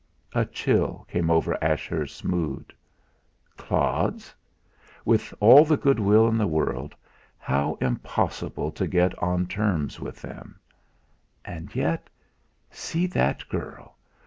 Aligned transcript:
A 0.33 0.45
chill 0.45 1.05
came 1.11 1.29
over 1.29 1.63
Ashurst's 1.63 2.23
mood. 2.23 2.73
Clods? 3.55 4.33
With 5.05 5.31
all 5.39 5.63
the 5.63 5.77
good 5.77 5.99
will 5.99 6.27
in 6.27 6.39
the 6.39 6.47
world, 6.47 6.95
how 7.37 7.77
impossible 7.79 8.71
to 8.71 8.87
get 8.87 9.15
on 9.21 9.45
terms 9.45 9.99
with 9.99 10.19
them! 10.19 10.59
And 11.45 11.75
yet 11.75 12.09
see 12.71 13.05
that 13.05 13.47
girl! 13.47 13.95